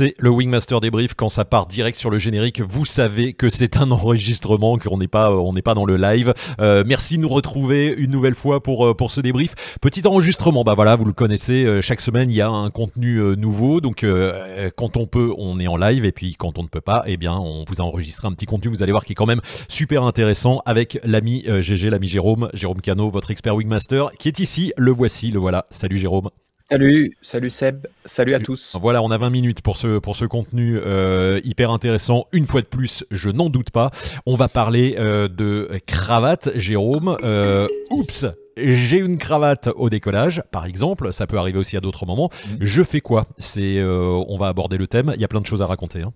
[0.00, 1.12] c'est le Wingmaster débrief.
[1.12, 5.08] Quand ça part direct sur le générique, vous savez que c'est un enregistrement, qu'on n'est
[5.08, 6.32] pas, on n'est pas dans le live.
[6.58, 9.54] Euh, merci de nous retrouver une nouvelle fois pour euh, pour ce débrief.
[9.82, 11.66] Petit enregistrement, bah voilà, vous le connaissez.
[11.66, 13.82] euh, chaque semaine, il y a un contenu euh, nouveau.
[13.82, 16.80] Donc, euh, quand on peut, on est en live, et puis quand on ne peut
[16.80, 18.70] pas, eh bien, on vous a enregistré un petit contenu.
[18.70, 22.48] Vous allez voir qui est quand même super intéressant avec l'ami euh, GG, l'ami Jérôme,
[22.54, 24.72] Jérôme Cano, votre expert Wingmaster, qui est ici.
[24.78, 25.66] Le voici, le voilà.
[25.68, 26.30] Salut Jérôme.
[26.70, 28.76] Salut, salut Seb, salut à tous.
[28.80, 32.26] Voilà, on a 20 minutes pour ce, pour ce contenu euh, hyper intéressant.
[32.30, 33.90] Une fois de plus, je n'en doute pas.
[34.24, 37.16] On va parler euh, de cravate, Jérôme.
[37.24, 42.04] Euh, oups j'ai une cravate au décollage, par exemple, ça peut arriver aussi à d'autres
[42.04, 42.30] moments.
[42.50, 42.58] Mhm.
[42.60, 43.26] Je fais quoi?
[43.38, 45.12] C'est, on va aborder le thème.
[45.14, 46.02] Il y a plein de choses à raconter.
[46.02, 46.12] hein.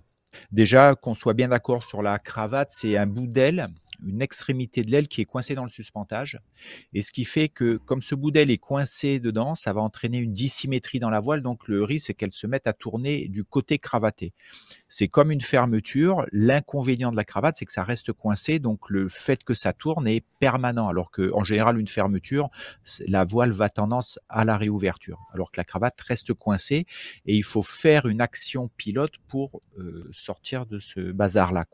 [0.51, 3.67] Déjà, qu'on soit bien d'accord sur la cravate, c'est un bout d'aile,
[4.05, 6.39] une extrémité de l'aile qui est coincée dans le suspentage.
[6.93, 10.17] Et ce qui fait que, comme ce bout d'aile est coincé dedans, ça va entraîner
[10.17, 11.41] une dissymétrie dans la voile.
[11.41, 14.33] Donc, le risque, c'est qu'elle se mette à tourner du côté cravaté.
[14.87, 16.25] C'est comme une fermeture.
[16.31, 18.59] L'inconvénient de la cravate, c'est que ça reste coincé.
[18.59, 20.87] Donc, le fait que ça tourne est permanent.
[20.87, 22.49] Alors qu'en général, une fermeture,
[23.07, 25.19] la voile va tendance à la réouverture.
[25.33, 26.85] Alors que la cravate reste coincée
[27.25, 31.65] et il faut faire une action pilote pour euh, sortir de ce bazar-là.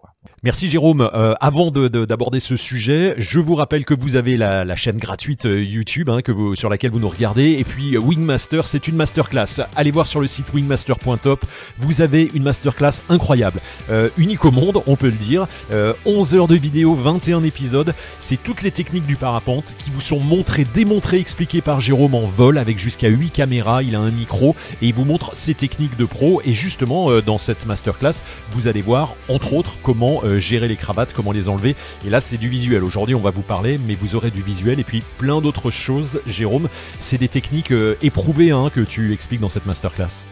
[0.43, 1.01] Merci Jérôme.
[1.13, 5.45] Euh, avant de- d'aborder ce sujet, je vous rappelle que vous avez la, chaîne gratuite
[5.45, 7.51] euh, YouTube hein, que sur laquelle vous nous regardez.
[7.53, 9.61] Et puis euh, Wingmaster, c'est une masterclass.
[9.77, 11.45] Allez voir sur le site wingmaster.top.
[11.77, 13.61] Vous avez une masterclass incroyable.
[13.89, 15.47] Euh, unique au monde, on peut le dire.
[15.71, 17.93] Euh, 11 heures de vidéo, 21 épisodes.
[18.19, 22.25] C'est toutes les techniques du parapente qui vous sont montrées, démontrées, expliquées par Jérôme en
[22.25, 23.83] vol avec jusqu'à 8 caméras.
[23.83, 26.41] Il a un micro et il vous montre ses techniques de pro.
[26.43, 28.21] Et justement, dans cette masterclass,
[28.51, 31.77] vous allez voir, entre autres, comment gérer les cravates, comment les enlever.
[32.05, 32.83] Et là, c'est du visuel.
[32.83, 36.21] Aujourd'hui, on va vous parler, mais vous aurez du visuel et puis plein d'autres choses.
[36.25, 36.67] Jérôme,
[36.97, 40.23] c'est des techniques euh, éprouvées hein, que tu expliques dans cette masterclass.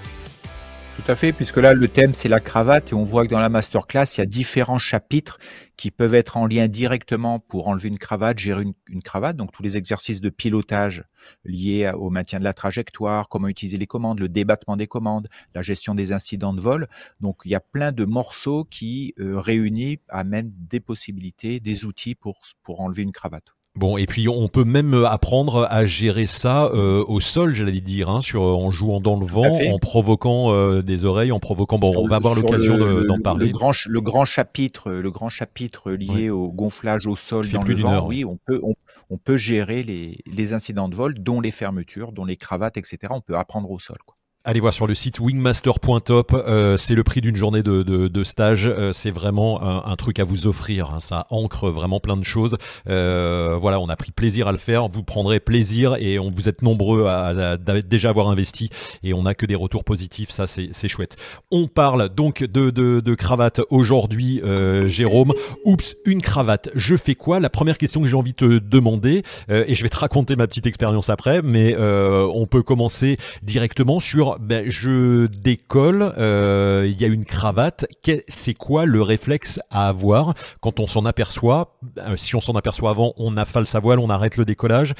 [0.99, 3.39] Tout à fait, puisque là, le thème, c'est la cravate, et on voit que dans
[3.39, 5.39] la masterclass, il y a différents chapitres
[5.77, 9.63] qui peuvent être en lien directement pour enlever une cravate, gérer une, cravate, donc tous
[9.63, 11.05] les exercices de pilotage
[11.45, 15.61] liés au maintien de la trajectoire, comment utiliser les commandes, le débattement des commandes, la
[15.61, 16.89] gestion des incidents de vol.
[17.21, 22.15] Donc, il y a plein de morceaux qui, euh, réunis, amènent des possibilités, des outils
[22.15, 22.41] pour
[22.81, 23.53] enlever une cravate.
[23.75, 27.79] Bon, et puis on peut même euh, apprendre à gérer ça euh, au sol, j'allais
[27.79, 31.77] dire, hein, sur, en jouant dans le vent, en provoquant euh, des oreilles, en provoquant.
[31.79, 33.45] Bon, Sur on va avoir l'occasion d'en le- parler.
[33.47, 37.61] Le grand, ch- le grand chapitre, le grand chapitre lié au gonflage au sol dans
[37.61, 38.73] plus le vent, heure, oui, on peut, on,
[39.11, 42.97] on peut gérer les, les incidents de vol, dont les fermetures, dont les cravates, etc.
[43.11, 43.97] On peut apprendre au sol.
[44.05, 44.15] quoi.
[44.49, 48.91] Allez voir sur le site wingmaster.top, euh, c'est le prix d'une journée de, stage, euh,
[48.93, 52.57] c'est vraiment un, truc à vous offrir, hein, ça ancre vraiment plein de choses.
[52.89, 56.49] Euh, voilà, on a pris plaisir à le faire, vous prendrez plaisir et on vous
[56.49, 58.71] êtes nombreux à, déjà avoir investi
[59.03, 61.15] et on n'a que des retours positifs, ça c'est chouette.
[61.51, 64.41] On parle donc de, de, cravate aujourd'hui,
[64.87, 65.31] Jérôme.
[65.63, 67.39] Oups, une cravate, je fais quoi?
[67.39, 70.47] La première question que j'ai envie de te demander, et je vais te raconter ma
[70.47, 77.05] petite expérience après, mais on peut commencer directement sur ben, je décolle, euh, il y
[77.05, 77.85] a une cravate,
[78.27, 82.89] c'est quoi le réflexe à avoir quand on s'en aperçoit Euh, Si on s'en aperçoit
[82.89, 84.93] avant, on affale sa voile, on arrête le décollage?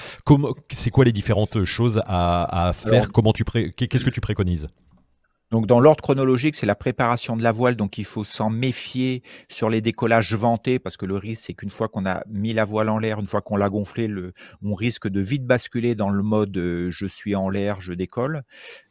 [0.70, 2.94] C'est quoi les différentes choses à, à faire?
[2.94, 4.68] Alors- Comment tu Qu'est-ce que tu préconises?
[5.52, 7.76] Donc, dans l'ordre chronologique, c'est la préparation de la voile.
[7.76, 11.72] Donc, il faut s'en méfier sur les décollages ventés parce que le risque, c'est qu'une
[11.72, 14.76] fois qu'on a mis la voile en l'air, une fois qu'on l'a gonflé, le, on
[14.76, 18.44] risque de vite basculer dans le mode euh, je suis en l'air, je décolle.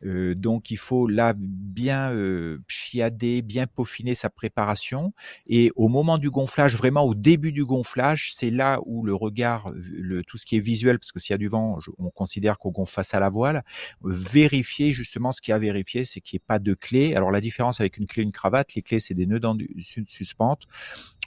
[0.04, 5.12] Euh, donc, il faut là bien euh, chiader, bien peaufiner sa préparation.
[5.46, 9.70] Et au moment du gonflage, vraiment au début du gonflage, c'est là où le regard,
[9.76, 12.58] le, tout ce qui est visuel, parce que s'il y a du vent, on considère
[12.58, 13.62] qu'on gonfle face à la voile,
[14.02, 17.14] vérifier justement ce qu'il y a à vérifier, c'est qu'il n'y ait pas de clé.
[17.14, 19.68] Alors la différence avec une clé une cravate, les clés c'est des nœuds dans du,
[19.80, 20.64] su- suspentes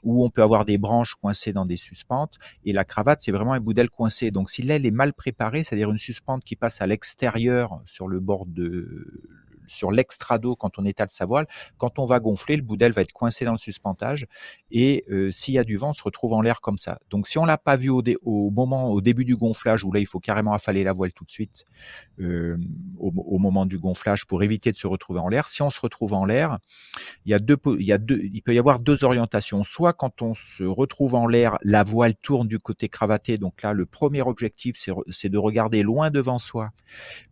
[0.04, 3.54] où on peut avoir des branches coincées dans des suspentes et la cravate c'est vraiment
[3.54, 4.32] un bout d'aile coincé.
[4.32, 8.20] Donc si l'aile est mal préparée, c'est-à-dire une suspente qui passe à l'extérieur sur le
[8.20, 9.08] bord de
[9.68, 11.48] sur l'extrado quand on étale sa voile,
[11.78, 14.28] quand on va gonfler, le bout d'aile va être coincé dans le suspentage
[14.72, 17.00] et euh, s'il y a du vent, on se retrouve en l'air comme ça.
[17.10, 20.08] Donc si on l'a pas vu au, moment, au début du gonflage où là il
[20.08, 21.66] faut carrément affaler la voile tout de suite,
[22.20, 22.58] euh,
[22.98, 25.48] au, moment du gonflage pour éviter de se retrouver en l'air.
[25.48, 26.60] Si on se retrouve en l'air,
[27.26, 29.64] il y a deux, il peut y avoir deux orientations.
[29.64, 33.38] Soit quand on se retrouve en l'air, la voile tourne du côté cravaté.
[33.38, 34.76] Donc là, le premier objectif,
[35.10, 36.72] c'est de regarder loin devant soi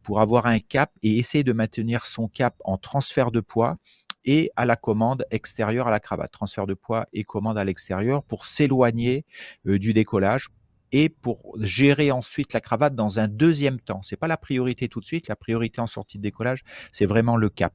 [0.01, 3.77] pour avoir un cap et essayer de maintenir son cap en transfert de poids
[4.25, 6.31] et à la commande extérieure à la cravate.
[6.31, 9.25] Transfert de poids et commande à l'extérieur pour s'éloigner
[9.67, 10.49] euh, du décollage
[10.91, 14.01] et pour gérer ensuite la cravate dans un deuxième temps.
[14.01, 15.27] C'est pas la priorité tout de suite.
[15.27, 17.73] La priorité en sortie de décollage, c'est vraiment le cap.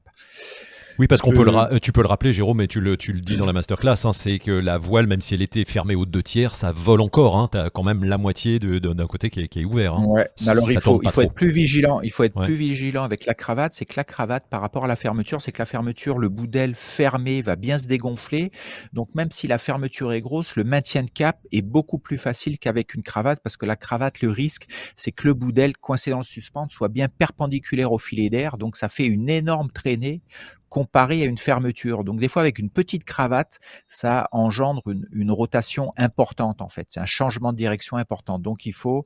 [0.97, 3.11] Oui, parce qu'on peut le, euh, tu peux le rappeler, Jérôme, et tu le, tu
[3.11, 5.95] le dis dans la masterclass, hein, c'est que la voile, même si elle était fermée
[5.95, 7.37] aux deux tiers, ça vole encore.
[7.37, 9.95] Hein, tu as quand même la moitié d'un côté qui est, qui est ouvert.
[9.95, 10.05] Hein.
[10.05, 10.29] Ouais.
[10.47, 11.99] Alors il faut, il faut être plus vigilant.
[12.01, 13.73] Il faut être plus vigilant avec la cravate.
[13.73, 16.47] C'est que la cravate, par rapport à la fermeture, c'est que la fermeture, le bout
[16.47, 18.51] d'aile fermé va bien se dégonfler.
[18.93, 22.57] Donc même si la fermeture est grosse, le maintien de cap est beaucoup plus facile
[22.57, 26.11] qu'avec une cravate, parce que la cravate, le risque, c'est que le bout d'aile coincé
[26.11, 28.57] dans le suspens soit bien perpendiculaire au filet d'air.
[28.57, 30.21] Donc ça fait une énorme traînée
[30.69, 32.03] comparé à une fermeture.
[32.03, 36.87] Donc des fois avec une petite cravate, ça engendre une, rotation importante en fait.
[36.89, 38.39] C'est un changement de direction important.
[38.39, 39.05] Donc il faut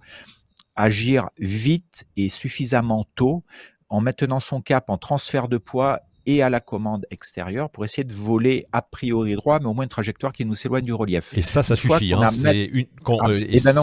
[0.75, 3.43] agir vite et suffisamment tôt
[3.89, 8.03] en maintenant son cap en transfert de poids et à la commande extérieure pour essayer
[8.03, 11.33] de voler a priori droit, mais au moins une trajectoire qui nous éloigne du relief.
[11.35, 12.13] Et ça, ça suffit.
[12.13, 12.85] Hein, c'est une...
[13.03, 13.75] Quand, ah, euh, et ben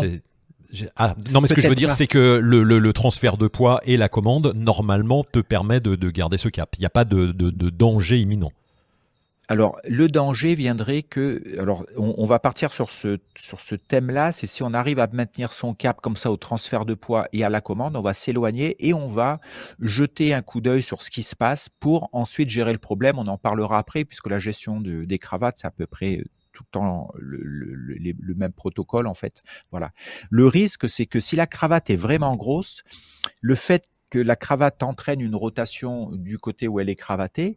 [0.96, 3.96] ah, non, mais ce que je veux dire, c'est que le, transfert de poids et
[3.96, 6.74] la commande, normalement, te permet de, garder ce cap.
[6.76, 7.32] Il n'y a pas de,
[7.70, 8.52] danger imminent.
[9.48, 11.40] Alors, le danger viendrait que.
[11.60, 14.32] Alors, on, va partir sur ce, sur ce thème-là.
[14.32, 17.44] C'est si on arrive à maintenir son cap comme ça au transfert de poids et
[17.44, 19.38] à la commande, on va s'éloigner et on va
[19.80, 23.20] jeter un coup d'œil sur ce qui se passe pour ensuite gérer le problème.
[23.20, 26.24] On en parlera après, puisque la gestion des cravates, c'est à peu près
[26.56, 26.81] tout
[27.19, 29.43] le le, même protocole en fait.
[29.70, 29.93] Voilà.
[30.31, 32.82] Le risque, c'est que si la cravate est vraiment grosse,
[33.41, 37.56] le fait que la cravate entraîne une rotation du côté où elle est cravatée,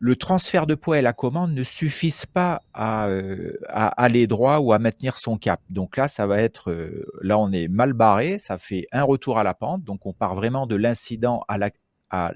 [0.00, 4.72] le transfert de poids et la commande ne suffisent pas à, euh, aller droit ou
[4.72, 5.60] à maintenir son cap.
[5.70, 9.38] Donc là, ça va être, euh, là on est mal barré, ça fait un retour
[9.38, 11.58] à la pente, donc on part vraiment de l'incident à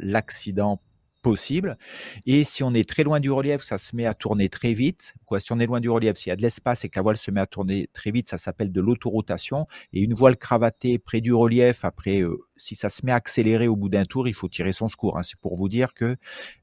[0.00, 0.80] l'accident
[1.22, 1.78] possible.
[2.26, 5.14] Et si on est très loin du relief, ça se met à tourner très vite.
[5.24, 7.02] Quoi, si on est loin du relief, s'il y a de l'espace et que la
[7.02, 9.66] voile se met à tourner très vite, ça s'appelle de l'autorotation.
[9.92, 13.68] Et une voile cravatée près du relief, après, euh, si ça se met à accélérer
[13.68, 15.18] au bout d'un tour, il faut tirer son secours.
[15.18, 15.22] Hein.
[15.22, 16.16] C'est pour vous dire que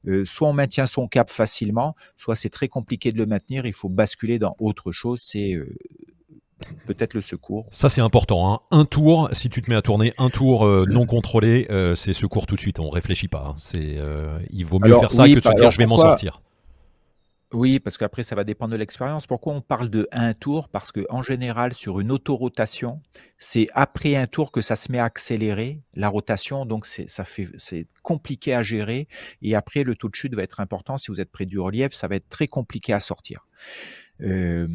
[0.06, 3.66] euh, soit on maintient son cap facilement, soit c'est très compliqué de le maintenir.
[3.66, 5.20] Il faut basculer dans autre chose.
[5.24, 5.74] C'est euh,
[6.86, 7.66] peut-être le secours.
[7.70, 8.52] Ça c'est important.
[8.52, 8.60] Hein.
[8.70, 12.12] Un tour, si tu te mets à tourner un tour euh, non contrôlé, euh, c'est
[12.12, 12.80] secours tout de suite.
[12.80, 13.44] On réfléchit pas.
[13.48, 13.54] Hein.
[13.58, 16.40] C'est, euh, il vaut mieux faire ça que de se dire je vais m'en sortir.
[17.52, 19.26] Oui, parce qu'après ça va dépendre de l'expérience.
[19.26, 20.68] Pourquoi on parle de un tour?
[20.68, 23.00] Parce que en général, sur une autorotation,
[23.38, 27.24] c'est après un tour que ça se met à accélérer la rotation, donc c'est ça
[27.24, 29.08] fait c'est compliqué à gérer.
[29.42, 30.96] Et après, le taux de chute va être important.
[30.96, 33.48] Si vous êtes près du relief, ça va être très compliqué à sortir.
[34.22, 34.68] Euh,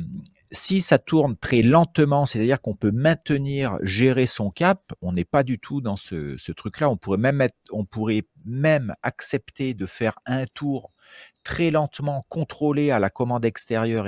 [0.51, 5.44] si ça tourne très lentement, c'est-à-dire qu'on peut maintenir, gérer son cap, on n'est pas
[5.44, 6.89] du tout dans ce, truc-là.
[6.89, 10.92] On pourrait même accepter de faire un tour
[11.44, 14.07] très lentement, contrôlé à la commande extérieure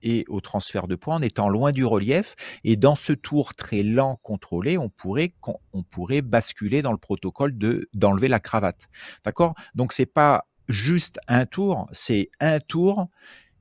[0.00, 2.36] et, au transfert de points en étant loin du relief.
[2.64, 5.34] Et dans ce tour très lent, contrôlé, on pourrait,
[5.72, 8.88] on pourrait basculer dans le protocole de d'enlever la cravate.
[9.24, 9.54] D'accord?
[9.74, 13.08] Donc c'est pas juste un tour, c'est un tour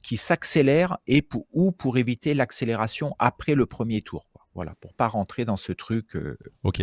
[0.02, 4.26] qui s'accélère et pour, ou pour éviter l'accélération après le premier tour.
[4.56, 6.38] Voilà, pour pas rentrer dans ce truc, euh,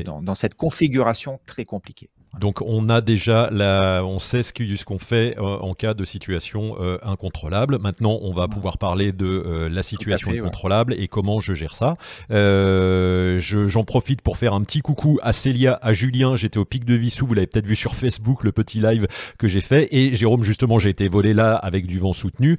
[0.05, 2.11] dans, cette configuration très compliquée.
[2.41, 4.53] Donc on a déjà la, on sait ce
[4.85, 7.79] qu'on fait euh, en cas de situation euh, incontrôlable.
[7.79, 11.97] Maintenant, on va pouvoir parler de euh, la situation incontrôlable et comment je gère ça.
[12.31, 16.37] J'en profite pour faire un petit coucou à Célia, à Julien.
[16.37, 19.07] J'étais au Pic de Vissou, vous l'avez peut-être vu sur Facebook, le petit live
[19.39, 19.89] que j'ai fait.
[19.93, 22.57] Et Jérôme, justement, j'ai été volé là avec du vent soutenu.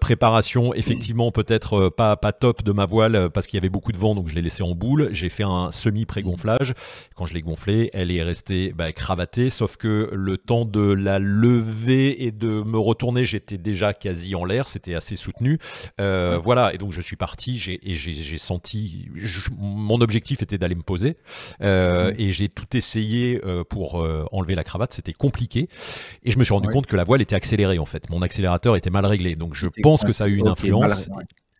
[0.00, 3.98] préparation, effectivement, peut-être pas pas top de ma voile parce qu'il y avait beaucoup de
[3.98, 5.08] vent, donc je l'ai laissé en boule.
[5.12, 6.74] J'ai fait un semi pré-gonflage.
[7.14, 11.18] Quand je l'ai gonflé, elle est restée bah, cravaté, sauf que le temps de la
[11.18, 15.58] lever et de me retourner, j'étais déjà quasi en l'air, c'était assez soutenu.
[16.00, 19.08] Euh, voilà, et donc je suis parti et j'ai senti,
[19.56, 21.16] mon objectif était d'aller me poser
[21.62, 25.68] euh, et j'ai tout essayé euh, pour enlever la cravate, c'était compliqué
[26.22, 28.76] et je me suis rendu compte que la voile était accélérée en fait, mon accélérateur
[28.76, 31.08] était mal réglé, donc je pense que ça a eu une influence.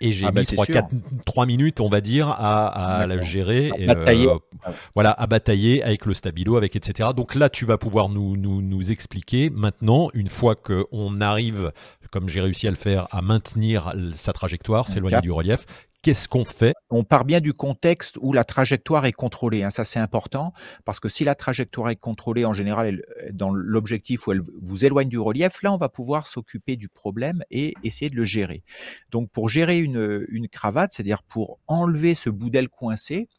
[0.00, 0.82] Et j'ai ah mis bah
[1.24, 3.70] 3, minutes, on va dire, à, la gérer.
[3.70, 4.28] À et, batailler.
[4.28, 7.10] Euh, voilà, à batailler avec le stabilo, avec etc.
[7.16, 11.72] Donc là, tu vas pouvoir nous, nous, nous expliquer maintenant, une fois qu'on arrive,
[12.10, 15.64] comme j'ai réussi à le faire, à maintenir sa trajectoire, s'éloigner du relief,
[16.04, 16.74] qu'est-ce qu'on fait?
[16.90, 19.62] On part bien du contexte où la trajectoire est contrôlée.
[19.62, 19.70] Hein.
[19.70, 20.52] Ça, c'est important
[20.84, 25.08] parce que si la trajectoire est contrôlée, en général, dans l'objectif où elle vous éloigne
[25.08, 28.64] du relief, là, on va pouvoir s'occuper du problème et essayer de le gérer.
[29.12, 33.30] Donc, pour gérer une, cravate, c'est-à-dire pour enlever ce bout d'aile coincé,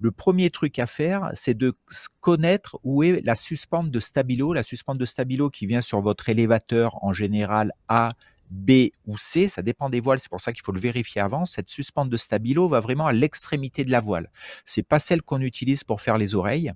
[0.00, 1.76] le premier truc à faire, c'est de
[2.20, 4.54] connaître où est la suspente de stabilo.
[4.54, 8.08] La suspente de stabilo qui vient sur votre élévateur en général A,
[8.50, 11.44] B ou C, ça dépend des voiles, c'est pour ça qu'il faut le vérifier avant.
[11.44, 14.30] Cette suspente de stabilo va vraiment à l'extrémité de la voile.
[14.64, 16.72] C'est pas celle qu'on utilise pour faire les oreilles.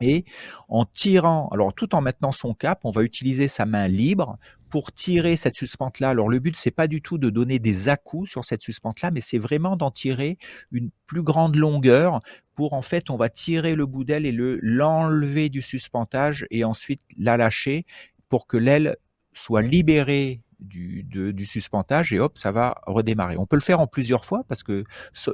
[0.00, 0.24] Et
[0.68, 4.38] en tirant, alors tout en maintenant son cap, on va utiliser sa main libre
[4.70, 6.10] pour tirer cette suspente-là.
[6.10, 9.20] Alors le but, c'est pas du tout de donner des à-coups sur cette suspente-là, mais
[9.20, 10.38] c'est vraiment d'en tirer
[10.70, 12.20] une plus grande longueur
[12.54, 16.64] pour en fait, on va tirer le bout d'aile et le l'enlever du suspentage et
[16.64, 17.86] ensuite la lâcher
[18.28, 18.96] pour que l'aile
[19.32, 23.36] soit libérée du, du, suspentage et hop, ça va redémarrer.
[23.36, 24.84] On peut le faire en plusieurs fois parce que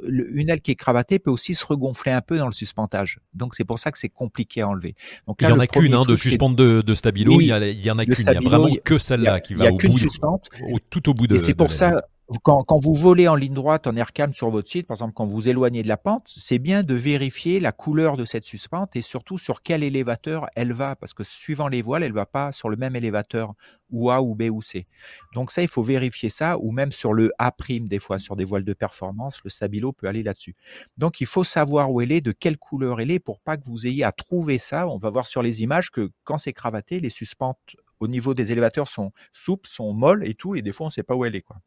[0.07, 3.19] une aile qui est cravatée peut aussi se regonfler un peu dans le suspentage.
[3.33, 4.95] Donc c'est pour ça que c'est compliqué à enlever.
[5.27, 7.39] Donc il y en a qu'une hein, de suspente de, de, stabilo.
[7.41, 8.25] il, y en a qu'une.
[8.27, 9.87] Il y a vraiment que celle-là qui va au bout.
[9.87, 11.35] De, tout au bout de.
[11.35, 12.03] Et c'est pour ça
[12.43, 15.47] quand, vous volez en ligne droite en aircam sur votre site, par exemple, quand vous
[15.47, 19.37] éloignez de la pente, c'est bien de vérifier la couleur de cette suspente et surtout
[19.37, 22.77] sur quel élévateur elle va, parce que suivant les voiles, elle va pas sur le
[22.77, 23.53] même élévateur
[23.91, 24.87] ou A ou B ou C.
[25.33, 28.45] Donc ça, il faut vérifier ça, ou même sur le A' des fois, sur des
[28.45, 30.55] voiles de performance, le stabilo peut aller là-dessus.
[30.97, 33.65] Donc il faut savoir où elle est, de quelle couleur elle est, pour pas que
[33.65, 34.87] vous ayez à trouver ça.
[34.87, 38.51] On va voir sur les images que quand c'est cravaté, les suspentes au niveau des
[38.51, 41.23] élévateurs sont souples, sont molles et tout, et des fois on ne sait pas où
[41.23, 41.41] elle est.
[41.41, 41.57] quoi.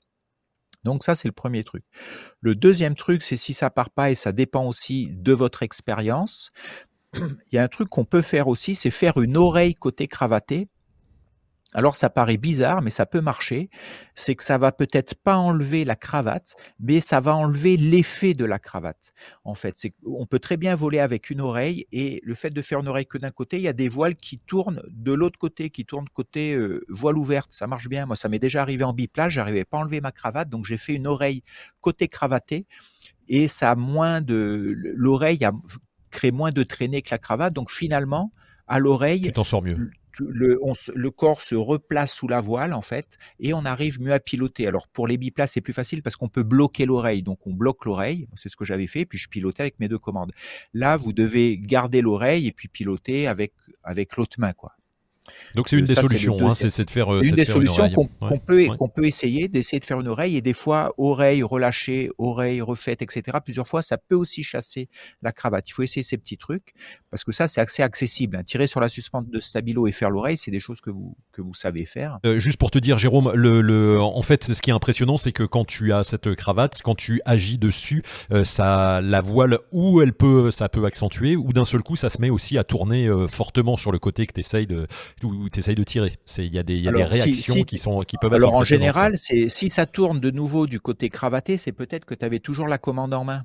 [0.85, 1.85] Donc ça, c'est le premier truc.
[2.41, 6.51] Le deuxième truc, c'est si ça part pas, et ça dépend aussi de votre expérience,
[7.15, 7.21] il
[7.53, 10.69] y a un truc qu'on peut faire aussi, c'est faire une oreille côté cravaté
[11.75, 13.69] alors ça paraît bizarre, mais ça peut marcher.
[14.15, 18.47] C'est que ça va peut-être pas enlever la cravate, mais ça va enlever l'effet de
[18.47, 19.13] la cravate.
[19.45, 22.81] En fait, on peut très bien voler avec une oreille et le fait de faire
[22.81, 25.69] une oreille que d'un côté, il y a des voiles qui tournent de l'autre côté,
[25.69, 27.53] qui tournent côté euh, voile ouverte.
[27.53, 28.07] Ça marche bien.
[28.07, 30.79] Moi, ça m'est déjà arrivé en biplage, j'arrivais pas à enlever ma cravate, donc j'ai
[30.79, 31.43] fait une oreille
[31.83, 32.67] côté cravaté
[33.29, 35.53] et ça a moins de l'oreille a
[36.11, 37.53] crée moins de traînées que la cravate.
[37.53, 38.33] Donc finalement,
[38.67, 43.19] à l'oreille, tu t'en sors mieux le, corps se replace sous la voile en fait
[43.41, 44.67] et on arrive mieux à piloter.
[44.67, 47.85] Alors pour les biplaces c'est plus facile parce qu'on peut bloquer l'oreille, donc on bloque
[47.85, 50.33] l'oreille, c'est ce que j'avais fait, puis je pilotais avec mes deux commandes.
[50.75, 54.73] Là vous devez garder l'oreille et puis piloter avec avec l'autre main quoi.
[55.55, 58.67] Donc c'est une des solutions, hein, c'est de faire euh, une des solutions qu'on peut
[58.79, 63.03] qu'on peut essayer d'essayer de faire une oreille et des fois oreille relâchée, oreille refaite,
[63.03, 63.39] etc.
[63.43, 64.89] Plusieurs fois, ça peut aussi chasser
[65.23, 65.69] la cravate.
[65.69, 66.75] Il faut essayer ces petits trucs
[67.11, 68.37] parce que ça c'est assez accessible.
[68.37, 68.43] Hein.
[68.43, 71.43] Tirer sur la suspente de stabilo et faire l'oreille, c'est des choses que vous que
[71.43, 72.19] vous savez faire.
[72.25, 75.33] Euh, juste pour te dire, Jérôme, le, le en fait, ce qui est impressionnant, c'est
[75.33, 80.03] que quand tu as cette cravate, quand tu agis dessus, euh, ça la voile ou
[80.03, 83.09] elle peut ça peut accentuer ou d'un seul coup ça se met aussi à tourner
[83.29, 84.87] fortement sur le côté que tu essayes de
[85.25, 86.13] où tu essayes de tirer.
[86.39, 89.17] Il y a des, y a des réactions qui, sont, qui peuvent Alors en général,
[89.19, 92.79] si ça tourne de nouveau du côté cravaté, c'est peut-être que tu avais toujours la
[92.79, 93.45] commande en main.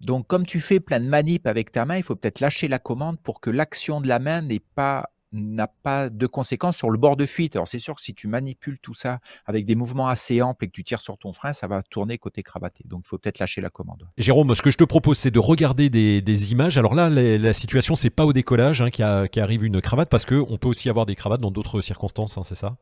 [0.00, 2.78] Donc comme tu fais plein de manips avec ta main, il faut peut-être lâcher la
[2.78, 6.98] commande pour que l'action de la main n'ait pas n'a pas de conséquences sur le
[6.98, 7.56] bord de fuite.
[7.56, 10.68] Alors c'est sûr que si tu manipules tout ça avec des mouvements assez amples et
[10.68, 12.84] que tu tires sur ton frein, ça va tourner côté cravaté.
[12.86, 14.08] Donc il faut peut-être lâcher la commande.
[14.16, 16.78] Jérôme, ce que je te propose, c'est de regarder des, images.
[16.78, 20.56] Alors là, la, situation, c'est pas au décollage hein, qui, arrive une cravate, parce qu'on
[20.58, 22.76] peut aussi avoir des cravates dans d'autres circonstances, hein, c'est ça?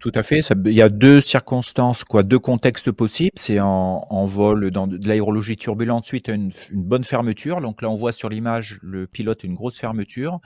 [0.00, 0.40] Tout à fait.
[0.64, 3.32] il y a deux circonstances, quoi, deux contextes possibles.
[3.34, 7.60] C'est en, vol dans de l'aérologie turbulente suite à une, bonne fermeture.
[7.60, 10.40] Donc là, on voit sur l'image le pilote une grosse fermeture.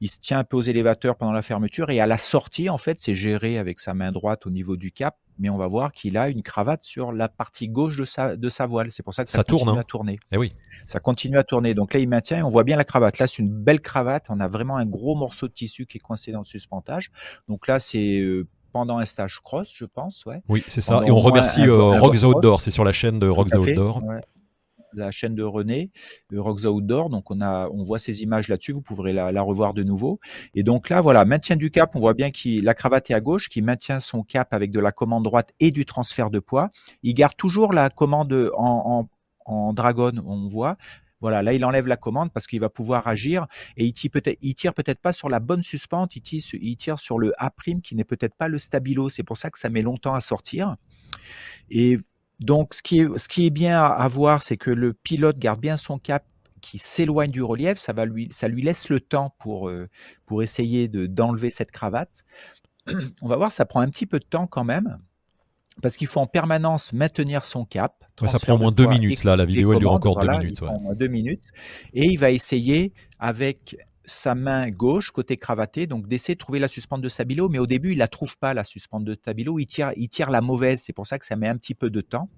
[0.00, 2.78] Il se tient un peu aux élévateurs pendant la fermeture et à la sortie, en
[2.78, 5.16] fait, c'est géré avec sa main droite au niveau du cap.
[5.38, 8.48] Mais on va voir qu'il a une cravate sur la partie gauche de sa, de
[8.48, 8.92] sa voile.
[8.92, 9.78] C'est pour ça que ça, continue hein.
[9.78, 10.18] à tourner.
[10.30, 10.52] Eh oui.
[10.86, 11.74] Ça continue à tourner.
[11.74, 13.18] Donc là, il maintient et on voit bien la cravate.
[13.18, 14.26] Là, c'est une belle cravate.
[14.28, 17.10] On a vraiment un gros morceau de tissu qui est coincé dans le suspentage.
[17.48, 20.24] Donc là, c'est euh, pendant un stage cross, je pense.
[20.26, 20.42] Ouais.
[20.48, 21.02] Oui, c'est ça.
[21.06, 22.60] et on remercie euh, Rocks Outdoor.
[22.60, 24.02] C'est sur la chaîne de Rocks Outdoor.
[24.94, 25.90] La chaîne de René,
[26.34, 27.08] Rocks Outdoor.
[27.08, 28.72] Donc on a, on voit ces images là-dessus.
[28.72, 30.20] Vous pourrez la, revoir de nouveau.
[30.54, 31.96] Et donc là, voilà, maintien du cap.
[31.96, 34.80] On voit bien qu'il la cravate est à gauche, qui maintient son cap avec de
[34.80, 36.70] la commande droite et du transfert de poids.
[37.02, 39.08] Il garde toujours la commande en,
[39.46, 40.76] en, en dragon, on voit,
[41.22, 44.38] voilà, là, il enlève la commande parce qu'il va pouvoir agir et il tire peut-être,
[44.56, 47.52] tire peut-être pas sur la bonne suspente, il tire, sur le A'
[47.82, 49.08] qui n'est peut-être pas le stabilo.
[49.08, 50.76] C'est pour ça que ça met longtemps à sortir.
[51.70, 51.96] Et
[52.40, 55.60] donc, ce qui est, ce qui est bien à, voir, c'est que le pilote garde
[55.60, 56.26] bien son cap
[56.60, 59.88] qui s'éloigne du relief, ça, va lui, ça lui laisse le temps pour, euh,
[60.26, 62.24] pour essayer de, d'enlever cette cravate.
[63.22, 64.98] On va voir, ça prend un petit peu de temps quand même
[65.80, 68.04] parce qu'il faut en permanence maintenir son cap.
[68.26, 70.58] ça prend au moins deux minutes, là, la vidéo elle dure encore deux minutes.
[70.60, 71.44] Il prend deux minutes.
[71.94, 76.68] Et il va essayer avec sa main gauche, côté cravaté, donc d'essayer de trouver la
[76.68, 79.66] suspente de stabilo, mais au début, il la trouve pas, la suspente de stabilo, il
[79.66, 82.00] tire, il tire la mauvaise, c'est pour ça que ça met un petit peu de
[82.00, 82.28] temps.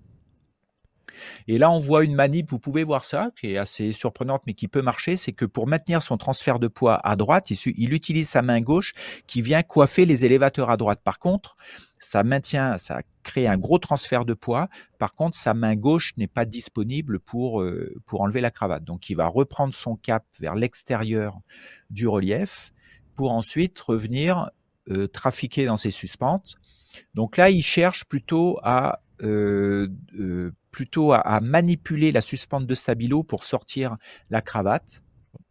[1.46, 4.54] Et là, on voit une manip, vous pouvez voir ça, qui est assez surprenante, mais
[4.54, 7.92] qui peut marcher, c'est que pour maintenir son transfert de poids à droite, il, il
[7.92, 8.94] utilise sa main gauche
[9.26, 11.00] qui vient coiffer les élévateurs à droite.
[11.04, 11.56] Par contre,
[12.04, 14.68] ça maintient, ça crée un gros transfert de poids.
[14.98, 18.84] Par contre, sa main gauche n'est pas disponible pour, euh, pour enlever la cravate.
[18.84, 21.40] Donc, il va reprendre son cap vers l'extérieur
[21.90, 22.72] du relief
[23.14, 24.50] pour ensuite revenir
[24.90, 26.56] euh, trafiquer dans ses suspentes.
[27.14, 29.88] Donc là, il cherche plutôt à euh,
[30.70, 33.96] plutôt à, manipuler la suspente de stabilo pour sortir
[34.28, 35.02] la cravate.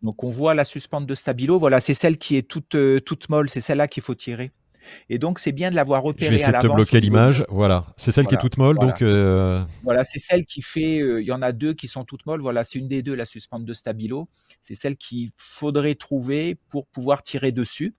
[0.01, 3.50] Donc on voit la suspente de stabilo, voilà, c'est celle qui est toute, toute molle,
[3.50, 4.51] c'est celle-là qu'il faut tirer.
[5.09, 6.25] Et donc, c'est bien de l'avoir repérée.
[6.25, 7.45] Je vais essayer de te bloquer l'image.
[7.49, 8.77] Voilà, c'est celle qui est toute molle.
[8.77, 10.99] Donc, euh, voilà, c'est celle qui fait.
[10.99, 12.41] Euh, il y en a deux qui sont toutes molles.
[12.41, 14.29] Voilà, c'est une des deux, la suspente de stabilo.
[14.61, 17.95] C'est celle qu'il faudrait trouver pour pouvoir tirer dessus.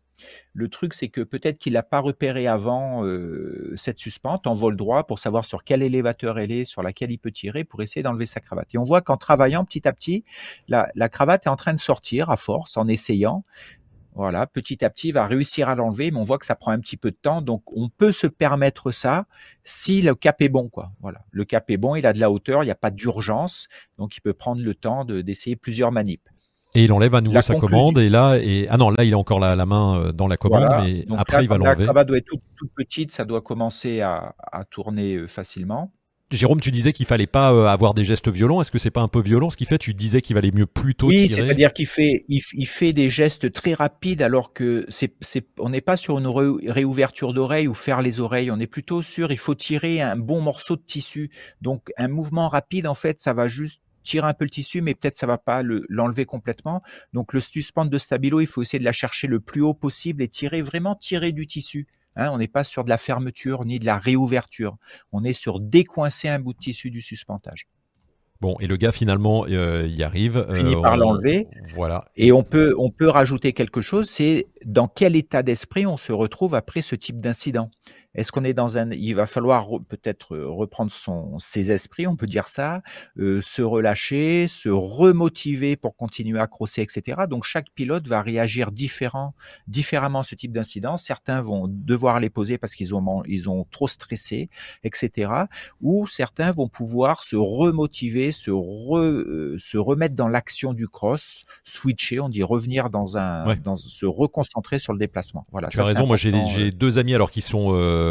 [0.53, 4.77] Le truc, c'est que peut-être qu'il n'a pas repéré avant euh, cette suspente en vol
[4.77, 8.03] droit pour savoir sur quel élévateur elle est, sur laquelle il peut tirer pour essayer
[8.03, 8.75] d'enlever sa cravate.
[8.75, 10.25] Et on voit qu'en travaillant petit à petit,
[10.69, 13.45] la, la, cravate est en train de sortir à force, en essayant.
[14.15, 16.71] Voilà, petit à petit, il va réussir à l'enlever, mais on voit que ça prend
[16.71, 17.43] un petit peu de temps.
[17.43, 19.27] Donc, on peut se permettre ça
[19.65, 20.93] si le cap est bon, quoi.
[21.01, 23.67] Voilà, le cap est bon, il a de la hauteur, il n'y a pas d'urgence,
[23.99, 26.29] donc il peut prendre le temps d'essayer plusieurs manips.
[26.77, 29.19] Et il enlève à nouveau sa commande et là et ah non là il a
[29.19, 31.79] encore la, main euh, dans la commande mais après il va l'enlever.
[31.79, 35.93] La cravate doit être toute, petite, ça doit commencer à, à tourner euh, facilement.
[36.37, 38.61] Jérôme, tu disais qu'il fallait pas euh, avoir des gestes violents.
[38.61, 39.79] Est-ce que c'est pas un peu violent ce qu'il fait?
[39.79, 41.43] Tu disais qu'il valait mieux plutôt oui, tirer.
[41.43, 45.15] c'est-à-dire qu'il fait, il, fait des gestes très rapides alors que c'est,
[45.59, 48.51] on n'est pas sur une réouverture d'oreille ou faire les oreilles.
[48.51, 51.31] On est plutôt sur, il faut tirer un bon morceau de tissu.
[51.61, 54.95] Donc un mouvement rapide, en fait, ça va juste tirer un peu le tissu, mais
[54.95, 56.83] peut-être ça va pas l'enlever complètement.
[57.13, 60.23] Donc le suspendre de stabilo, il faut essayer de la chercher le plus haut possible
[60.23, 61.87] et tirer vraiment tirer du tissu.
[62.17, 64.77] Hein, on n'est pas sur de la fermeture ni de la réouverture.
[65.13, 67.69] On est sur décoincer un bout de tissu du suspentage.
[68.41, 70.47] Bon, et le gars finalement euh, y arrive.
[70.53, 71.49] Finit euh, par l'enlever.
[71.75, 72.05] Voilà.
[72.17, 76.13] Et on peut, on peut rajouter quelque chose, c'est dans quel état d'esprit on se
[76.13, 77.71] retrouve après ce type d'incident.
[78.15, 78.91] Est-ce qu'on est dans un...
[78.93, 82.83] Il va falloir peut-être euh, reprendre son, ses esprits, on peut dire ça,
[83.19, 87.23] euh, se relâcher, se remotiver pour continuer à crosser, etc.
[87.29, 89.35] Donc chaque pilote va réagir différent,
[89.67, 90.97] différemment à ce type d'incident.
[90.97, 94.49] Certains vont devoir les poser parce qu'ils ont, ils ont trop stressé,
[94.85, 95.33] etc.
[95.81, 102.21] Ou certains vont pouvoir se remotiver, se, euh, se remettre dans l'action du cross, switcher,
[102.21, 103.57] on dit revenir dans un...
[103.57, 105.47] Dans, se reconcentrer sur le déplacement.
[105.51, 107.71] Voilà, tu as raison, moi j'ai deux amis alors qui sont...
[107.73, 108.04] Euh,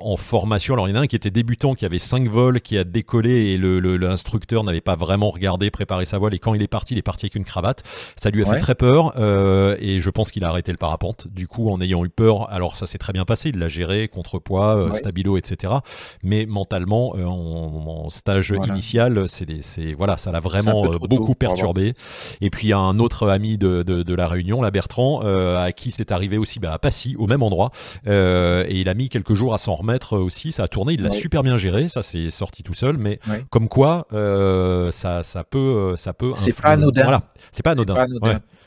[0.00, 0.74] en formation.
[0.74, 2.84] Alors il y en a un qui était débutant, qui avait 5 vols, qui a
[2.84, 6.34] décollé et l'instructeur n'avait pas vraiment regardé, préparé sa voile.
[6.34, 7.82] Et quand il est parti, il est parti avec une cravate.
[8.16, 11.28] Ça lui a fait très peur euh, et je pense qu'il a arrêté le parapente.
[11.28, 13.50] Du coup, en ayant eu peur, alors ça s'est très bien passé.
[13.50, 15.74] Il l'a géré, contrepoids, euh, stabilo, etc.
[16.22, 21.94] Mais mentalement, en, stage initial, c'est voilà, ça l'a vraiment beaucoup perturbé.
[22.40, 25.72] Et puis il y a un autre ami de, de, la Réunion, la Bertrand, à
[25.72, 27.70] qui c'est arrivé aussi bah, à Passy, au même endroit.
[28.06, 30.52] et il a mis quelques quelques jours à s'en remettre aussi.
[30.52, 33.18] Ça a tourné, il l'a super bien géré, ça s'est sorti tout seul, mais
[33.50, 36.32] comme quoi euh, ça, ça peut, ça peut.
[36.36, 37.02] C'est pas anodin.
[37.02, 38.06] Voilà, c'est pas anodin.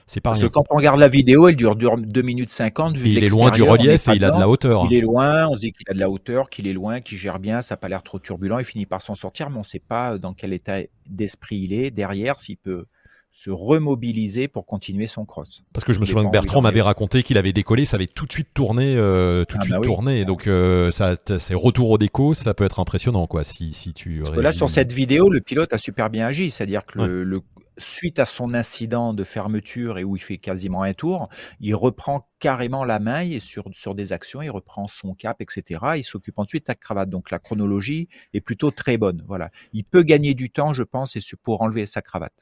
[0.06, 2.98] C'est pas Parce que quand on regarde la vidéo, elle dure, dure 2 minutes 50.
[2.98, 4.86] Vu il est loin du relief et il a de la hauteur.
[4.90, 7.18] Il est loin, on se dit qu'il a de la hauteur, qu'il est loin, qu'il
[7.18, 9.60] gère bien, ça n'a pas l'air trop turbulent, il finit par s'en sortir, mais on
[9.60, 12.86] ne sait pas dans quel état d'esprit il est derrière, s'il peut
[13.34, 15.64] se remobiliser pour continuer son cross.
[15.74, 18.28] Parce que je me souviens que Bertrand m'avait raconté qu'il avait décollé, ça avait tout
[18.28, 20.24] de suite tourné, euh, tout de ah suite bah tourné.
[20.24, 23.44] Donc euh, ça, c'est retour au déco, ça peut être impressionnant quoi.
[23.44, 24.20] Si, si tu.
[24.20, 27.42] Parce que là sur cette vidéo, le pilote a super bien agi, c'est-à-dire que le,
[27.80, 32.30] suite à son incident de fermeture et où il fait quasiment un tour, il reprend
[32.40, 35.80] carrément la main et sur, sur des actions, il reprend son cap, etc.
[35.98, 37.10] Il s'occupe ensuite de la cravate.
[37.10, 39.22] Donc la chronologie est plutôt très bonne.
[39.28, 39.50] Voilà.
[39.74, 42.34] Il peut gagner du temps, je pense, et pour enlever sa cravate.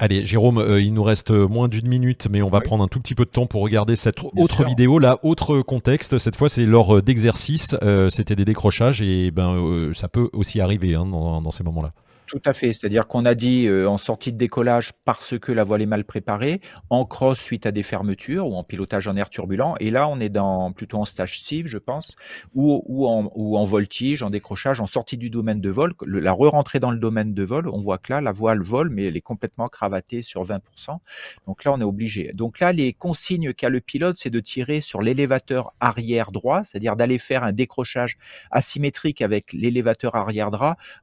[0.00, 3.00] Allez, Jérôme, euh, il nous reste moins d'une minute, mais on va prendre un tout
[3.00, 5.00] petit peu de temps pour regarder cette autre vidéo.
[5.00, 6.18] Là, autre contexte.
[6.18, 7.76] Cette fois, c'est lors d'exercices.
[7.82, 11.92] Euh, c'était des décrochages et ben, euh, ça peut aussi arriver hein, dans ces moments-là.
[12.28, 12.74] Tout à fait.
[12.74, 16.04] C'est-à-dire qu'on a dit euh, en sortie de décollage parce que la voile est mal
[16.04, 16.60] préparée,
[16.90, 19.76] en cross suite à des fermetures ou en pilotage en air turbulent.
[19.80, 22.16] Et là, on est dans plutôt en stage civ, je pense,
[22.54, 25.94] ou, ou, en, ou en voltige, en décrochage, en sortie du domaine de vol.
[26.04, 29.06] la re-rentrée dans le domaine de vol, on voit que là, la voile vole, mais
[29.06, 30.98] elle est complètement cravatée sur 20%.
[31.46, 32.32] Donc là, on est obligé.
[32.34, 36.94] Donc là, les consignes qu'a le pilote, c'est de tirer sur l'élévateur arrière droit, c'est-à-dire
[36.94, 38.18] d'aller faire un décrochage
[38.50, 40.50] asymétrique avec l'élévateur arrière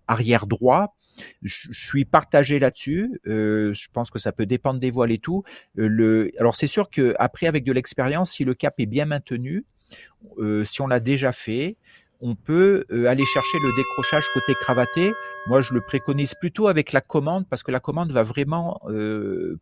[0.08, 0.94] arrière droit
[1.42, 3.20] je, suis partagé là-dessus.
[3.28, 5.44] Euh, je pense que ça peut dépendre des voiles et tout.
[5.78, 9.66] Euh, alors c'est sûr que après avec de l'expérience, si le cap est bien maintenu,
[10.40, 11.78] euh, si on l'a déjà fait,
[12.22, 15.12] on peut aller chercher le décrochage côté cravaté.
[15.48, 18.80] Moi, je le préconise plutôt avec la commande parce que la commande va vraiment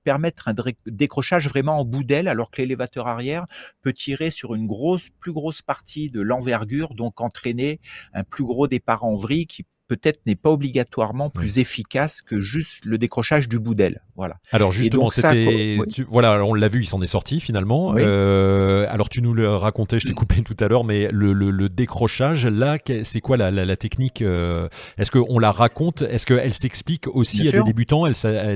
[0.04, 0.54] permettre un
[0.86, 3.48] décrochage vraiment en bout d'aile, alors que l'élévateur arrière
[3.82, 7.82] peut tirer sur une grosse, plus grosse partie de l'envergure, donc entraîner
[8.14, 12.86] un plus gros départ en vrille qui peut-être n'est pas obligatoirement plus efficace que juste
[12.86, 14.02] le décrochage du bout d'aile.
[14.16, 14.36] Voilà.
[14.52, 17.96] Alors justement, c'était, voilà, on l'a vu, il s'en est sorti finalement.
[17.98, 20.16] Euh, alors tu nous le racontais, je t'ai mm.
[20.16, 21.34] coupé tout à l'heure, mais le,
[21.70, 24.68] décrochage, là, c'est quoi la, technique euh,
[24.98, 26.04] Est-ce qu'on la raconte?
[26.04, 28.06] Est-ce qu'elle s'explique aussi à des débutants?
[28.06, 28.14] Elle,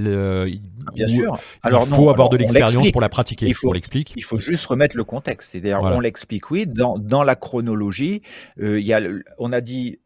[0.07, 0.49] euh,
[0.93, 1.37] Bien sûr.
[1.63, 3.47] Alors il faut avoir de l'expérience pour la pratiquer.
[3.47, 4.13] Il faut, l'explique.
[4.15, 5.51] Il faut juste remettre le contexte.
[5.51, 8.21] C'est-à-dire, on l'explique, oui, dans, dans la chronologie,
[8.57, 9.01] il y a,
[9.37, 9.99] on a dit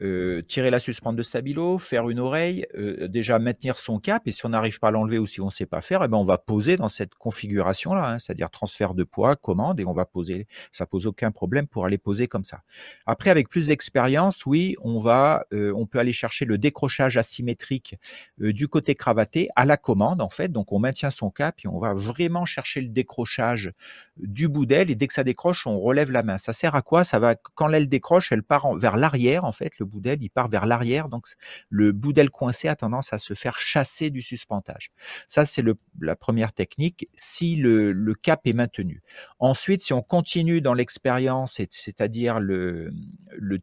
[0.47, 4.45] tirer la suspension de stabilo, faire une oreille, euh, déjà maintenir son cap, et si
[4.45, 6.23] on n'arrive pas à l'enlever ou si on ne sait pas faire, eh ben on
[6.23, 10.47] va poser dans cette configuration-là, hein, c'est-à-dire transfert de poids, commande, et on va poser.
[10.71, 12.61] Ça pose aucun problème pour aller poser comme ça.
[13.05, 17.95] Après, avec plus d'expérience, oui, on va, euh, on peut aller chercher le décrochage asymétrique
[18.41, 20.49] euh, du côté cravaté à la commande, en fait.
[20.49, 23.71] Donc, on maintient son cap et on va vraiment chercher le décrochage
[24.17, 26.37] du bout d'aile, et dès que ça décroche, on relève la main.
[26.37, 27.03] Ça sert à quoi?
[27.03, 30.29] Ça va, quand l'aile décroche, elle part vers l'arrière, en fait, le bout d'aile, il
[30.29, 31.25] part vers l'arrière donc
[31.69, 34.91] le bout d'aile coincé a tendance à se faire chasser du suspentage.
[35.27, 35.63] Ça, c'est
[35.99, 39.01] la première technique si le, cap est maintenu.
[39.39, 42.91] Ensuite, si on continue dans l'expérience, c'est-à-dire le,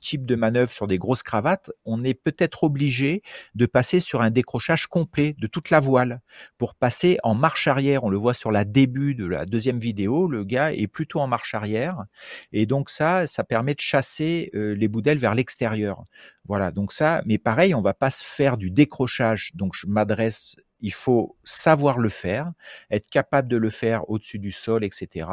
[0.01, 3.22] type de manœuvre sur des grosses cravates, on est peut-être obligé
[3.55, 6.20] de passer sur un décrochage complet de toute la voile
[6.57, 8.05] pour passer en marche arrière.
[8.05, 11.27] On le voit sur la début de la deuxième vidéo, le gars est plutôt en
[11.27, 12.05] marche arrière.
[12.53, 16.05] Et donc ça, ça permet de chasser euh, les bouts d'aile vers l'extérieur.
[16.49, 19.51] Voilà, donc ça, mais pareil, on va pas se faire du décrochage.
[19.55, 22.53] Donc je m'adresse, il faut savoir le faire,
[22.91, 25.29] être capable de le faire au-dessus du sol, etc.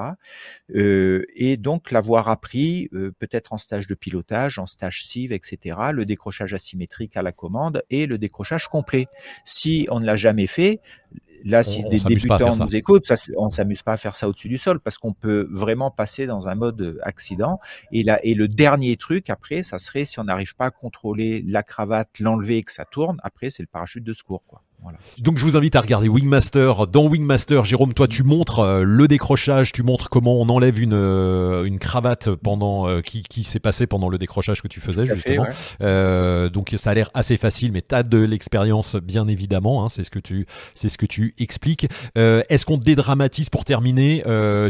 [0.75, 5.77] Euh, et donc l'avoir appris, euh, peut-être en stage de pilotage, en stage CIV, etc.
[5.93, 9.07] Le décrochage asymétrique à la commande et le décrochage complet.
[9.45, 10.81] Si on ne l'a jamais fait,
[11.45, 14.57] Là, si des débutants nous écoutent, ça, on s'amuse pas à faire ça au-dessus du
[14.57, 17.59] sol parce qu'on peut vraiment passer dans un mode euh, accident.
[17.91, 21.43] Et là, et le dernier truc après, ça serait si on n'arrive pas à contrôler
[21.47, 24.63] la cravate, l'enlever et que ça tourne, après c'est le parachute de secours, quoi.
[25.19, 26.87] Donc je vous invite à regarder Wingmaster.
[26.87, 30.93] Dans Wingmaster, Jérôme, toi tu montres euh, le décrochage, tu montres comment on enlève une,
[30.93, 35.05] euh, une cravate pendant euh, qui, qui s'est passé pendant le décrochage que tu faisais
[35.05, 35.45] justement.
[36.49, 39.85] donc ça a l'air assez facile, mais tu as de l'expérience bien évidemment.
[39.85, 41.87] Hein, c'est ce que tu c'est ce que tu expliques.
[42.15, 44.23] Est-ce qu'on dédramatise pour terminer?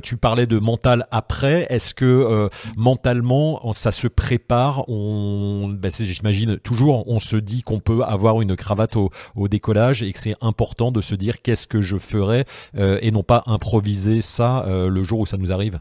[0.04, 1.66] Tu parlais de mental après.
[1.70, 4.88] Est-ce que mentalement ça se prépare?
[4.90, 10.04] On, ben, j'imagine toujours, on se dit qu'on peut avoir une cravate au, au décollage
[10.06, 12.46] et que c'est important de se dire qu'est-ce que je ferais
[12.78, 15.80] euh, et non pas improviser ça euh, le jour où ça nous arrive.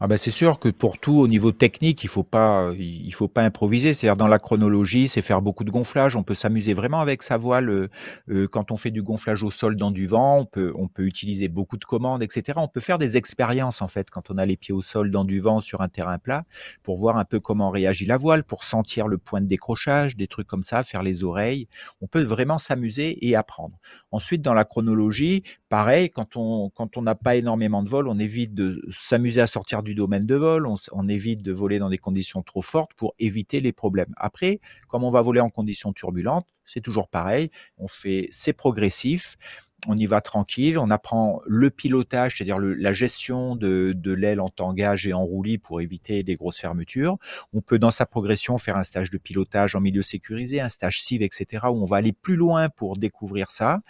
[0.00, 3.28] Ah ben c'est sûr que pour tout au niveau technique, il faut pas il faut
[3.28, 3.92] pas improviser.
[3.94, 6.16] C'est-à-dire dans la chronologie, c'est faire beaucoup de gonflage.
[6.16, 7.88] On peut s'amuser vraiment avec sa voile euh,
[8.30, 10.38] euh, quand on fait du gonflage au sol dans du vent.
[10.38, 12.54] On peut on peut utiliser beaucoup de commandes, etc.
[12.56, 15.24] On peut faire des expériences en fait quand on a les pieds au sol dans
[15.24, 16.44] du vent sur un terrain plat
[16.82, 20.28] pour voir un peu comment réagit la voile, pour sentir le point de décrochage, des
[20.28, 21.68] trucs comme ça, faire les oreilles.
[22.00, 23.78] On peut vraiment s'amuser et apprendre.
[24.10, 25.42] Ensuite, dans la chronologie,
[25.74, 29.48] pareil, quand on quand on n'a pas énormément de vol, on évite de s'amuser à
[29.48, 33.16] sortir du domaine de vol, on, évite de voler dans des conditions trop fortes pour
[33.18, 34.14] éviter les problèmes.
[34.16, 39.36] Après, comme on va voler en conditions turbulentes, c'est toujours pareil, on fait, c'est progressif,
[39.86, 45.06] on y va tranquille, on apprend le pilotage, c'est-à-dire la gestion de, l'aile en tangage
[45.06, 47.18] et en roulis pour éviter des grosses fermetures.
[47.52, 51.02] On peut dans sa progression faire un stage de pilotage en milieu sécurisé, un stage
[51.02, 53.80] CIV, etc., où on va aller plus loin pour découvrir ça,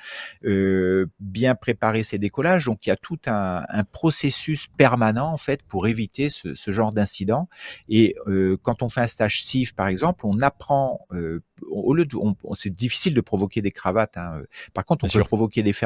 [0.44, 2.64] euh, bien préparer ses décollages.
[2.64, 7.48] Donc il y a tout un, processus permanent en fait pour éviter ce, genre d'incident.
[7.88, 12.04] Et euh, quand on fait un stage CIV, par exemple, on apprend euh, au lieu
[12.04, 12.16] de,
[12.54, 14.16] c'est difficile de provoquer des cravates.
[14.16, 14.42] Hein.
[14.72, 15.83] Par contre, on peut provoquer des fermetures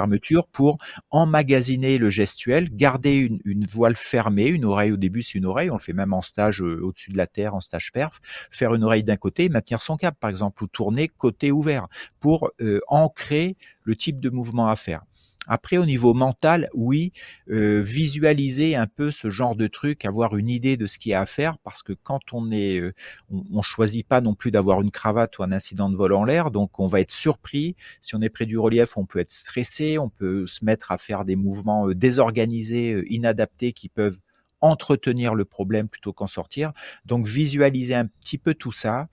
[0.52, 0.78] pour
[1.10, 5.70] emmagasiner le gestuel, garder une, voile fermée, une oreille au début, c'est une oreille.
[5.70, 8.20] On le fait même en stage euh, au-dessus de la terre, en stage perf.
[8.50, 11.88] Faire une oreille d'un côté et maintenir son cap, par exemple, ou tourner côté ouvert
[12.20, 15.02] pour euh, ancrer le type de mouvement à faire.
[15.48, 17.12] Après, au niveau mental, oui,
[17.50, 21.14] euh, visualiser un peu ce genre de truc, avoir une idée de ce qu'il y
[21.14, 22.94] a à faire, parce que quand on est, euh,
[23.30, 26.50] on, choisit pas non plus d'avoir une cravate ou un incident de vol en l'air,
[26.50, 27.76] donc on va être surpris.
[28.02, 30.98] Si on est près du relief, on peut être stressé, on peut se mettre à
[30.98, 34.18] faire des mouvements euh, désorganisés, inadaptés qui peuvent
[34.60, 36.72] entretenir le problème plutôt qu'en sortir.
[37.06, 39.08] Donc visualiser un petit peu tout ça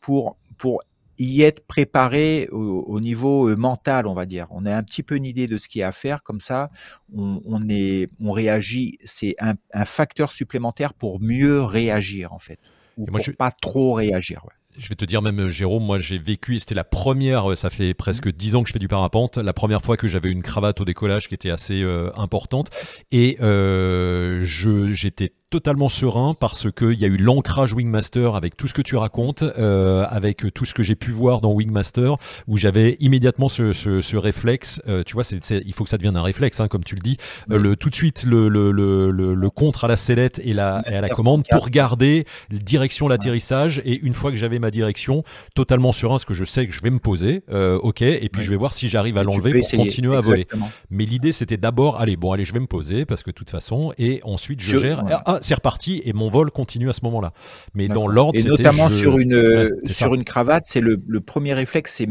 [0.00, 0.80] pour pour
[1.26, 4.46] y être préparé au, niveau euh, mental, on va dire.
[4.50, 6.40] On a un petit peu une idée de ce qu'il y a à faire, comme
[6.40, 6.70] ça,
[7.14, 8.98] on, est, on réagit.
[9.04, 9.54] C'est un,
[9.84, 12.58] facteur supplémentaire pour mieux réagir, en fait.
[12.96, 14.42] ou pour pas trop réagir.
[14.78, 18.28] Je vais te dire même Jérôme, moi j'ai vécu, c'était la première, ça fait presque
[18.28, 18.32] mmh.
[18.32, 20.84] dix ans que je fais du parapente, la première fois que j'avais une cravate au
[20.84, 21.82] décollage qui était assez
[22.14, 22.70] importante
[23.10, 28.74] et je j'étais totalement serein parce qu'il y a eu l'ancrage Wingmaster avec tout ce
[28.74, 32.96] que tu racontes, euh, avec tout ce que j'ai pu voir dans Wingmaster, où j'avais
[33.00, 34.80] immédiatement ce, ce, ce réflexe.
[34.88, 37.00] Euh, tu vois, c'est, il faut que ça devienne un réflexe, hein, comme tu le
[37.00, 37.16] dis.
[37.50, 40.84] Euh, le, tout de suite, le, le, le, le, contre à la sellette et, la,
[40.86, 43.82] et à la commande pour garder direction l'atterrissage.
[43.84, 46.80] Et une fois que j'avais ma direction, totalement serein, parce que je sais que je
[46.80, 49.70] vais me poser, euh, ok, et puis je vais voir si j'arrive à l'enlever pour
[49.70, 50.46] continuer à voler.
[50.90, 53.50] Mais l'idée, c'était d'abord, allez, bon, allez, je vais me poser, parce que de toute
[53.50, 55.02] façon, et ensuite je, gère.
[55.26, 57.32] Ah, c'est reparti et mon vol continue à ce moment-là.
[57.74, 62.06] Mais dans l'ordre, et notamment sur une sur une cravate, c'est le, premier réflexe, c'est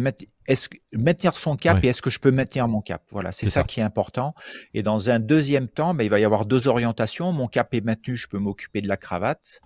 [0.94, 3.04] maintenir son cap et est-ce que je peux maintenir mon cap?
[3.12, 4.34] Voilà, c'est ça, qui est important.
[4.74, 7.32] Et dans un deuxième temps, ben, il va y avoir deux orientations.
[7.32, 9.62] Mon cap est maintenu, je peux m'occuper de la cravate.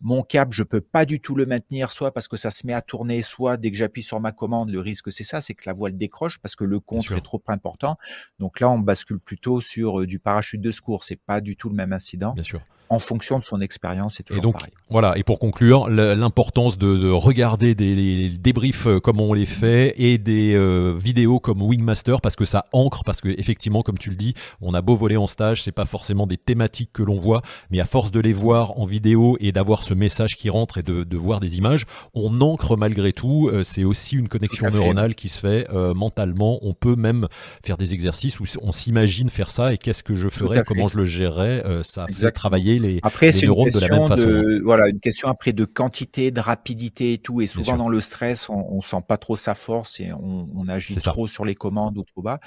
[0.00, 2.72] Mon cap, je peux pas du tout le maintenir, soit parce que ça se met
[2.72, 5.64] à tourner, soit dès que j'appuie sur ma commande, le risque c'est ça, c'est que
[5.66, 7.98] la voile décroche parce que le contre est trop important.
[8.38, 11.02] Donc là, on bascule plutôt sur euh, du parachute de secours.
[11.02, 12.32] C'est pas du tout le même incident.
[12.32, 14.20] Bien sûr en fonction de son expérience.
[14.30, 14.56] Et donc,
[14.88, 15.16] voilà.
[15.18, 20.54] Et pour conclure, l'importance de, regarder des, débriefs euh, comme on les fait et des
[20.54, 24.34] euh, vidéos comme Wingmaster parce que ça ancre, parce que effectivement, comme tu le dis,
[24.60, 27.80] on a beau voler en stage, c'est pas forcément des thématiques que l'on voit, mais
[27.80, 31.16] à force de les voir en vidéo et d'avoir ce message qui rentre et de,
[31.16, 33.50] voir des images, on ancre malgré tout.
[33.52, 36.58] Euh, c'est aussi une connexion neuronale qui se fait mentalement.
[36.62, 37.26] On peut même
[37.64, 40.98] faire des exercices où on s'imagine faire ça et qu'est-ce que je ferais, comment je
[40.98, 41.62] le gérerais.
[41.82, 44.26] ça fait travailler les, après, les neurones de la même façon.
[44.26, 47.40] De, voilà, une question après de quantité, de rapidité et tout.
[47.40, 50.68] Et souvent dans le stress, on, on sent pas trop sa force et on, on
[50.68, 52.40] agit trop sur les commandes ou trop bas.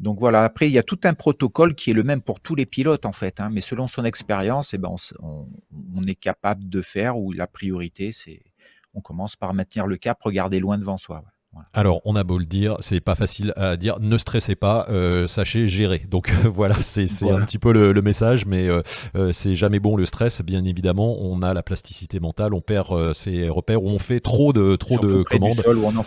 [0.00, 0.44] Donc voilà.
[0.44, 3.06] Après, il y a tout un protocole qui est le même pour tous les pilotes
[3.06, 3.40] en fait.
[3.40, 5.46] Hein, mais selon son expérience, eh ben on,
[5.94, 7.18] on, est capable de faire.
[7.18, 8.42] Ou la priorité, c'est
[8.94, 11.22] on commence par maintenir le cap, regarder loin devant soi.
[11.72, 13.98] Alors, on a beau le dire, c'est pas facile à dire.
[14.00, 16.06] Ne stressez pas, euh, sachez gérer.
[16.10, 18.82] Donc voilà, c'est un petit peu le, message, mais euh,
[19.16, 20.42] euh, c'est jamais bon le stress.
[20.42, 24.76] Bien évidemment, on a la plasticité mentale, on perd ses repères, on fait trop de
[24.76, 25.62] trop de commandes.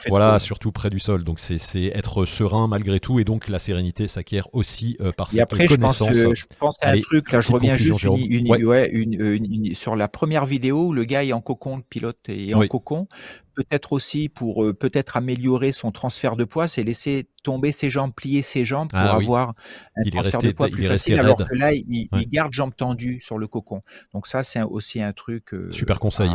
[0.07, 1.23] voilà, surtout près du sol.
[1.23, 6.09] Donc c'est être serein malgré tout, et donc la sérénité s'acquiert aussi par cette connaissance.
[6.13, 10.93] Je pense, à un truc là, je reviens juste une, sur la première vidéo où
[10.93, 13.07] le gars est en cocon, le pilote est en cocon
[13.55, 18.41] peut-être aussi pour peut-être améliorer son transfert de poids, c'est laisser tomber ses jambes, plier
[18.41, 19.53] ses jambes pour ah avoir
[19.95, 21.19] un transfert de poids plus facile.
[21.19, 23.81] Alors que là, il, garde jambes tendues sur le cocon.
[24.13, 25.55] Donc ça, c'est aussi un truc.
[25.71, 26.31] Super conseil.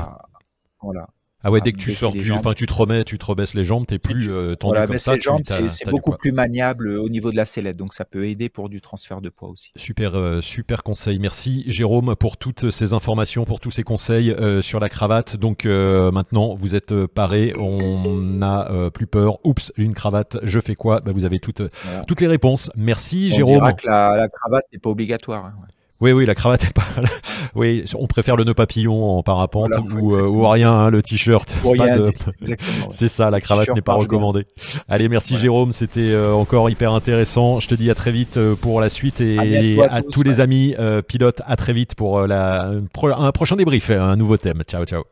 [0.81, 1.09] voilà.
[1.45, 3.65] Ah ouais, dès que tu sors du, enfin tu te remets, tu te rebaisses les
[3.65, 5.15] jambes, t'es plus euh, tendu comme ça.
[5.69, 8.71] c'est beaucoup plus maniable euh, au niveau de la sellette, donc ça peut aider pour
[8.71, 9.71] du transfert de poids aussi.
[9.77, 11.19] Super, euh, super conseil.
[11.19, 15.37] Merci Jérôme pour toutes ces informations, pour tous ces conseils sur la cravate.
[15.37, 19.39] Donc maintenant, vous êtes paré, on n'a plus peur.
[19.45, 21.01] Oups, une cravate, je fais quoi?
[21.01, 21.63] Bah, Vous avez toutes,
[22.07, 22.71] toutes les réponses.
[22.75, 23.55] Merci on Jérôme.
[23.57, 25.45] Dira que la, la cravate n'est pas obligatoire.
[25.45, 25.55] Hein,
[26.01, 26.85] oui, oui, la cravate est pas.
[27.55, 31.57] oui, on préfère le nœud papillon en parapente ou, euh, rien, hein, le t-shirt.
[31.65, 32.13] De...
[32.91, 34.45] C'est ça, la cravate n'est pas recommandée.
[34.89, 37.61] Allez, merci Jérôme, c'était euh, encore hyper intéressant.
[37.61, 40.75] Je te dis à très vite euh, pour la suite et à, tous, les amis
[41.07, 42.73] pilotes, à très vite pour la,
[43.17, 44.63] un prochain débrief, un nouveau thème.
[44.67, 45.05] Ciao, ciao.